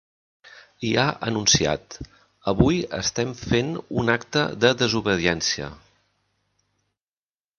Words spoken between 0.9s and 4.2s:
ha anunciat: Avui estem fent un